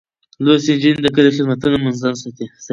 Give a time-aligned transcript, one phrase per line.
[0.43, 2.45] لوستې نجونې د کلي خدمتونه منظم ساتي.